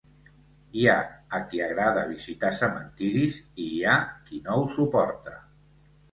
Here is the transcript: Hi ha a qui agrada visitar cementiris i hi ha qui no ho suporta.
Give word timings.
Hi 0.77 0.85
ha 0.91 0.93
a 1.39 1.41
qui 1.49 1.59
agrada 1.65 2.05
visitar 2.11 2.49
cementiris 2.59 3.37
i 3.65 3.67
hi 3.75 3.83
ha 3.89 3.97
qui 4.31 4.39
no 4.47 4.57
ho 4.63 4.65
suporta. 4.77 5.35